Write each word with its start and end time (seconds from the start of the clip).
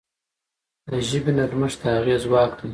د 0.91 0.91
ژبې 1.07 1.31
نرمښت 1.37 1.79
د 1.81 1.83
هغې 1.95 2.15
ځواک 2.23 2.51
دی. 2.59 2.67